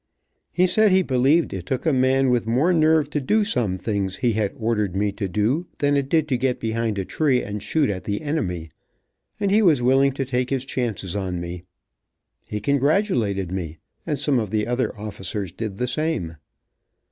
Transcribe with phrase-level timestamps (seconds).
[0.51, 4.15] He said he believed it took a man with more nerve to do some things
[4.15, 7.61] he had ordered me to do, than it did to get behind a tree and
[7.61, 8.71] shoot at the enemy,
[9.39, 11.65] and he was willing to take his chances on me.
[12.47, 16.37] He congratulated me, and some of the other officers did the same.